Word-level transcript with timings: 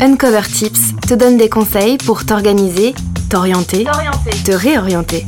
Uncover 0.00 0.42
Tips 0.42 0.94
te 1.08 1.14
donne 1.14 1.36
des 1.36 1.48
conseils 1.48 1.98
pour 1.98 2.26
t'organiser, 2.26 2.94
t'orienter, 3.30 3.84
te 4.44 4.52
réorienter. 4.52 5.24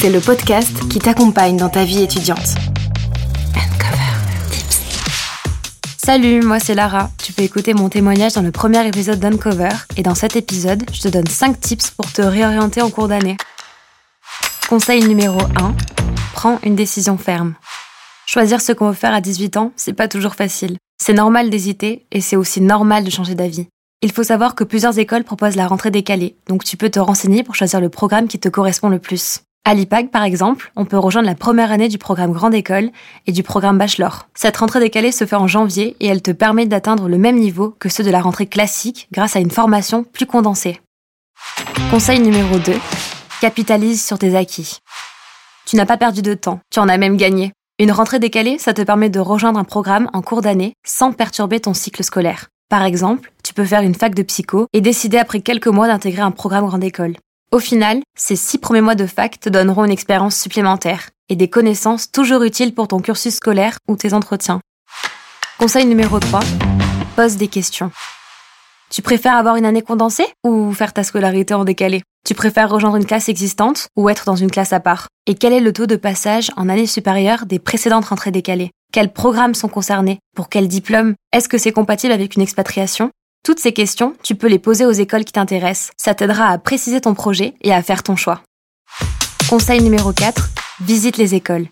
C'est 0.00 0.10
le 0.10 0.20
podcast 0.20 0.88
qui 0.88 0.98
t'accompagne 0.98 1.56
dans 1.56 1.68
ta 1.68 1.84
vie 1.84 2.02
étudiante. 2.02 2.56
Uncover 3.54 4.50
Tips. 4.50 4.80
Salut, 5.96 6.42
moi 6.42 6.58
c'est 6.58 6.74
Lara. 6.74 7.10
Tu 7.22 7.32
peux 7.32 7.42
écouter 7.42 7.72
mon 7.72 7.88
témoignage 7.88 8.32
dans 8.32 8.42
le 8.42 8.50
premier 8.50 8.86
épisode 8.86 9.20
d'Uncover 9.20 9.70
et 9.96 10.02
dans 10.02 10.14
cet 10.14 10.36
épisode, 10.36 10.84
je 10.92 11.00
te 11.00 11.08
donne 11.08 11.26
5 11.26 11.60
tips 11.60 11.90
pour 11.90 12.12
te 12.12 12.22
réorienter 12.22 12.82
en 12.82 12.90
cours 12.90 13.08
d'année. 13.08 13.36
Conseil 14.68 15.04
numéro 15.04 15.40
1. 15.56 15.74
Prends 16.34 16.58
une 16.64 16.74
décision 16.74 17.16
ferme. 17.16 17.54
Choisir 18.26 18.60
ce 18.60 18.72
qu'on 18.72 18.88
veut 18.88 18.94
faire 18.94 19.14
à 19.14 19.20
18 19.20 19.56
ans, 19.56 19.72
c'est 19.76 19.92
pas 19.92 20.08
toujours 20.08 20.34
facile. 20.34 20.76
C'est 21.06 21.12
normal 21.12 21.50
d'hésiter 21.50 22.06
et 22.12 22.22
c'est 22.22 22.34
aussi 22.34 22.62
normal 22.62 23.04
de 23.04 23.10
changer 23.10 23.34
d'avis. 23.34 23.66
Il 24.00 24.10
faut 24.10 24.22
savoir 24.22 24.54
que 24.54 24.64
plusieurs 24.64 24.98
écoles 24.98 25.22
proposent 25.22 25.54
la 25.54 25.66
rentrée 25.66 25.90
décalée, 25.90 26.38
donc 26.48 26.64
tu 26.64 26.78
peux 26.78 26.88
te 26.88 26.98
renseigner 26.98 27.42
pour 27.42 27.54
choisir 27.54 27.78
le 27.78 27.90
programme 27.90 28.26
qui 28.26 28.38
te 28.38 28.48
correspond 28.48 28.88
le 28.88 28.98
plus. 28.98 29.42
À 29.66 29.74
l'IPAG, 29.74 30.10
par 30.10 30.22
exemple, 30.22 30.72
on 30.76 30.86
peut 30.86 30.96
rejoindre 30.96 31.28
la 31.28 31.34
première 31.34 31.72
année 31.72 31.90
du 31.90 31.98
programme 31.98 32.32
Grande 32.32 32.54
École 32.54 32.90
et 33.26 33.32
du 33.32 33.42
programme 33.42 33.76
Bachelor. 33.76 34.28
Cette 34.32 34.56
rentrée 34.56 34.80
décalée 34.80 35.12
se 35.12 35.26
fait 35.26 35.36
en 35.36 35.46
janvier 35.46 35.94
et 36.00 36.06
elle 36.06 36.22
te 36.22 36.30
permet 36.30 36.64
d'atteindre 36.64 37.06
le 37.06 37.18
même 37.18 37.38
niveau 37.38 37.76
que 37.78 37.90
ceux 37.90 38.02
de 38.02 38.10
la 38.10 38.22
rentrée 38.22 38.46
classique 38.46 39.06
grâce 39.12 39.36
à 39.36 39.40
une 39.40 39.50
formation 39.50 40.04
plus 40.04 40.24
condensée. 40.24 40.80
Conseil 41.90 42.20
numéro 42.20 42.58
2. 42.58 42.72
Capitalise 43.42 44.02
sur 44.02 44.18
tes 44.18 44.34
acquis. 44.34 44.78
Tu 45.66 45.76
n'as 45.76 45.84
pas 45.84 45.98
perdu 45.98 46.22
de 46.22 46.32
temps, 46.32 46.60
tu 46.70 46.80
en 46.80 46.88
as 46.88 46.96
même 46.96 47.18
gagné. 47.18 47.52
Une 47.80 47.90
rentrée 47.90 48.20
décalée, 48.20 48.58
ça 48.58 48.72
te 48.72 48.82
permet 48.82 49.10
de 49.10 49.18
rejoindre 49.18 49.58
un 49.58 49.64
programme 49.64 50.08
en 50.12 50.22
cours 50.22 50.42
d'année 50.42 50.74
sans 50.86 51.10
perturber 51.10 51.58
ton 51.58 51.74
cycle 51.74 52.04
scolaire. 52.04 52.46
Par 52.68 52.84
exemple, 52.84 53.32
tu 53.42 53.52
peux 53.52 53.64
faire 53.64 53.82
une 53.82 53.96
fac 53.96 54.14
de 54.14 54.22
psycho 54.22 54.68
et 54.72 54.80
décider 54.80 55.18
après 55.18 55.40
quelques 55.40 55.66
mois 55.66 55.88
d'intégrer 55.88 56.22
un 56.22 56.30
programme 56.30 56.66
grande 56.66 56.84
école. 56.84 57.16
Au 57.50 57.58
final, 57.58 58.00
ces 58.16 58.36
six 58.36 58.58
premiers 58.58 58.80
mois 58.80 58.94
de 58.94 59.06
fac 59.06 59.40
te 59.40 59.48
donneront 59.48 59.84
une 59.84 59.90
expérience 59.90 60.36
supplémentaire 60.36 61.10
et 61.28 61.34
des 61.34 61.50
connaissances 61.50 62.12
toujours 62.12 62.44
utiles 62.44 62.74
pour 62.74 62.86
ton 62.86 63.00
cursus 63.00 63.34
scolaire 63.34 63.78
ou 63.88 63.96
tes 63.96 64.14
entretiens. 64.14 64.60
Conseil 65.58 65.86
numéro 65.86 66.20
3. 66.20 66.40
Pose 67.16 67.36
des 67.36 67.48
questions. 67.48 67.90
Tu 68.88 69.02
préfères 69.02 69.34
avoir 69.34 69.56
une 69.56 69.66
année 69.66 69.82
condensée 69.82 70.28
ou 70.44 70.72
faire 70.72 70.92
ta 70.92 71.02
scolarité 71.02 71.54
en 71.54 71.64
décalé? 71.64 72.02
Tu 72.26 72.34
préfères 72.34 72.70
rejoindre 72.70 72.96
une 72.96 73.04
classe 73.04 73.28
existante 73.28 73.88
ou 73.96 74.08
être 74.08 74.24
dans 74.24 74.34
une 74.34 74.50
classe 74.50 74.72
à 74.72 74.80
part? 74.80 75.08
Et 75.26 75.34
quel 75.34 75.52
est 75.52 75.60
le 75.60 75.74
taux 75.74 75.84
de 75.84 75.96
passage 75.96 76.50
en 76.56 76.70
année 76.70 76.86
supérieure 76.86 77.44
des 77.44 77.58
précédentes 77.58 78.06
rentrées 78.06 78.30
décalées? 78.30 78.70
Quels 78.94 79.12
programmes 79.12 79.52
sont 79.52 79.68
concernés? 79.68 80.20
Pour 80.34 80.48
quel 80.48 80.66
diplôme? 80.66 81.16
Est-ce 81.32 81.50
que 81.50 81.58
c'est 81.58 81.70
compatible 81.70 82.14
avec 82.14 82.34
une 82.34 82.40
expatriation? 82.40 83.10
Toutes 83.44 83.60
ces 83.60 83.74
questions, 83.74 84.16
tu 84.22 84.36
peux 84.36 84.46
les 84.46 84.58
poser 84.58 84.86
aux 84.86 84.90
écoles 84.92 85.26
qui 85.26 85.32
t'intéressent. 85.32 85.90
Ça 85.98 86.14
t'aidera 86.14 86.48
à 86.48 86.56
préciser 86.56 87.02
ton 87.02 87.12
projet 87.12 87.52
et 87.60 87.74
à 87.74 87.82
faire 87.82 88.02
ton 88.02 88.16
choix. 88.16 88.40
Conseil 89.50 89.82
numéro 89.82 90.14
4. 90.14 90.48
Visite 90.80 91.18
les 91.18 91.34
écoles. 91.34 91.66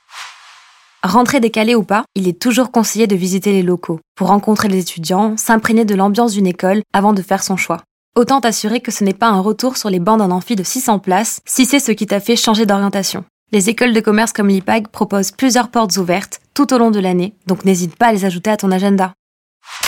Rentrée 1.03 1.41
décalée 1.41 1.75
ou 1.75 1.83
pas, 1.83 2.05
il 2.15 2.29
est 2.29 2.39
toujours 2.39 2.71
conseillé 2.71 3.07
de 3.07 3.17
visiter 3.17 3.53
les 3.53 3.63
locaux 3.63 4.01
pour 4.17 4.29
rencontrer 4.29 4.69
les 4.69 4.81
étudiants, 4.81 5.39
s'imprégner 5.39 5.87
de 5.87 5.95
l'ambiance 5.95 6.35
d'une 6.35 6.47
école 6.47 6.83
avant 6.93 7.15
de 7.15 7.23
faire 7.23 7.43
son 7.43 7.57
choix. 7.57 7.81
Autant 8.15 8.43
t'assurer 8.43 8.81
que 8.81 8.93
ce 8.93 9.05
n'est 9.05 9.15
pas 9.15 9.29
un 9.29 9.41
retour 9.41 9.79
sur 9.79 9.89
les 9.89 9.99
bancs 9.99 10.19
d'un 10.19 10.33
amphi 10.33 10.55
de 10.55 10.63
600 10.63 10.99
places 10.99 11.41
si 11.47 11.65
c'est 11.65 11.81
ce 11.81 11.93
qui 11.93 12.07
t'a 12.07 12.21
fait 12.21 12.37
changer 12.37 12.67
d'orientation. 12.67 13.25
Les 13.53 13.71
écoles 13.71 13.95
de 13.95 14.01
commerce 14.01 14.35
comme 14.35 14.49
l'IPAG 14.49 14.89
proposent 14.89 15.31
plusieurs 15.31 15.71
portes 15.71 15.97
ouvertes 15.97 16.43
tout 16.53 16.75
au 16.75 16.79
long 16.79 16.91
de 16.91 17.01
l'année, 17.01 17.33
donc 17.47 17.65
n'hésite 17.65 17.97
pas 17.97 18.09
à 18.09 18.13
les 18.13 18.27
ajouter 18.27 18.51
à 18.51 18.59
ton 18.59 18.71
agenda. 18.71 19.15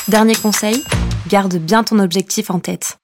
Dernier 0.08 0.36
conseil, 0.36 0.82
garde 1.28 1.56
bien 1.56 1.84
ton 1.84 1.98
objectif 1.98 2.50
en 2.50 2.60
tête. 2.60 2.96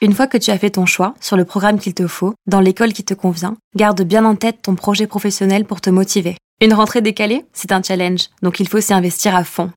Une 0.00 0.14
fois 0.14 0.26
que 0.26 0.38
tu 0.38 0.50
as 0.50 0.58
fait 0.58 0.70
ton 0.70 0.86
choix 0.86 1.14
sur 1.20 1.36
le 1.36 1.44
programme 1.44 1.78
qu'il 1.78 1.94
te 1.94 2.08
faut, 2.08 2.34
dans 2.48 2.60
l'école 2.60 2.92
qui 2.92 3.04
te 3.04 3.14
convient, 3.14 3.56
garde 3.76 4.02
bien 4.02 4.24
en 4.24 4.34
tête 4.34 4.62
ton 4.62 4.74
projet 4.74 5.06
professionnel 5.06 5.64
pour 5.64 5.80
te 5.80 5.90
motiver. 5.90 6.36
Une 6.60 6.74
rentrée 6.74 7.02
décalée, 7.02 7.46
c'est 7.52 7.70
un 7.70 7.82
challenge, 7.84 8.30
donc 8.42 8.58
il 8.58 8.66
faut 8.66 8.80
s'y 8.80 8.92
investir 8.92 9.36
à 9.36 9.44
fond. 9.44 9.70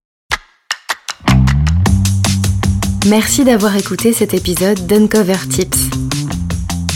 Merci 3.07 3.43
d'avoir 3.43 3.75
écouté 3.75 4.13
cet 4.13 4.35
épisode 4.35 4.85
d'Uncover 4.85 5.47
Tips. 5.49 5.89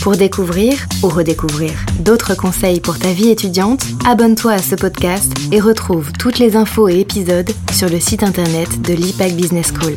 Pour 0.02 0.16
découvrir 0.16 0.86
ou 1.02 1.08
redécouvrir 1.08 1.72
d'autres 1.98 2.36
conseils 2.36 2.80
pour 2.80 2.96
ta 2.96 3.12
vie 3.12 3.30
étudiante, 3.30 3.84
abonne-toi 4.06 4.52
à 4.52 4.58
ce 4.58 4.76
podcast 4.76 5.32
et 5.50 5.60
retrouve 5.60 6.12
toutes 6.12 6.38
les 6.38 6.54
infos 6.54 6.88
et 6.88 7.00
épisodes 7.00 7.50
sur 7.72 7.88
le 7.88 7.98
site 7.98 8.22
internet 8.22 8.80
de 8.82 8.94
l'IPAC 8.94 9.32
Business 9.32 9.72
School. 9.72 9.96